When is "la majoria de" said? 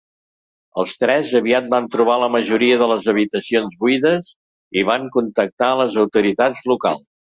2.23-2.89